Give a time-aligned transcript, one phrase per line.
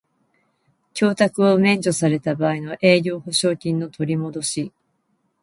[0.95, 4.73] 供託を免除された場合の営業保証金の取りもどし